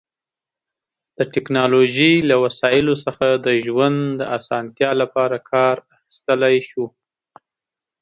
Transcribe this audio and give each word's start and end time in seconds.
د 1.17 1.19
ټیکنالوژی 1.33 2.13
له 2.29 2.35
وسایلو 2.43 2.95
څخه 3.05 3.27
د 3.45 3.47
ژوند 3.65 3.99
د 4.19 4.21
اسانتیا 4.37 4.91
لپاره 5.01 5.37
کار 5.51 5.75
اخیستلی 5.99 6.57
شو 6.69 6.85